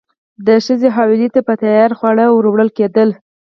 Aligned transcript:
د 0.47 0.47
ښځو 0.65 0.87
حویلۍ 0.95 1.29
ته 1.35 1.39
به 1.45 1.53
تیار 1.61 1.91
خواړه 1.97 2.25
وروړل 2.31 2.69
کېدل. 2.77 3.09